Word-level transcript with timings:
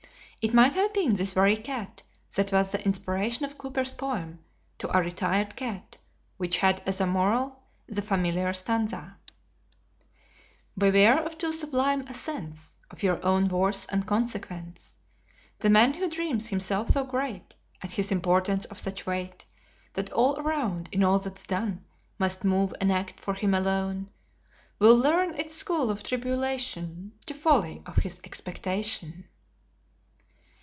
It 0.43 0.55
might 0.55 0.73
have 0.73 0.91
been 0.91 1.13
this 1.13 1.33
very 1.33 1.55
cat 1.55 2.01
that 2.35 2.51
was 2.51 2.71
the 2.71 2.83
inspiration 2.83 3.45
of 3.45 3.59
Cowper's 3.59 3.91
poem, 3.91 4.39
"To 4.79 4.89
a 4.97 4.99
Retired 4.99 5.55
Cat," 5.55 5.97
which 6.37 6.57
had 6.57 6.81
as 6.83 6.99
a 6.99 7.05
moral 7.05 7.61
the 7.85 8.01
familiar 8.01 8.51
stanza: 8.51 9.17
"Beware 10.75 11.23
of 11.23 11.37
too 11.37 11.53
sublime 11.53 12.07
a 12.07 12.15
sense 12.15 12.73
Of 12.89 13.03
your 13.03 13.23
own 13.23 13.49
worth 13.49 13.85
and 13.91 14.07
consequence: 14.07 14.97
The 15.59 15.69
man 15.69 15.93
who 15.93 16.09
dreams 16.09 16.47
himself 16.47 16.89
so 16.89 17.03
great 17.03 17.53
And 17.83 17.91
his 17.91 18.11
importance 18.11 18.65
of 18.65 18.79
such 18.79 19.05
weight, 19.05 19.45
That 19.93 20.11
all 20.11 20.39
around, 20.39 20.89
in 20.91 21.03
all 21.03 21.19
that's 21.19 21.45
done, 21.45 21.85
Must 22.17 22.43
move 22.43 22.73
and 22.81 22.91
act 22.91 23.19
for 23.19 23.35
him 23.35 23.53
alone, 23.53 24.09
Will 24.79 24.97
learn 24.97 25.35
in 25.35 25.49
school 25.49 25.91
of 25.91 26.01
tribulation 26.01 27.11
The 27.27 27.35
folly 27.35 27.83
of 27.85 27.97
his 27.97 28.19
expectation." 28.23 29.27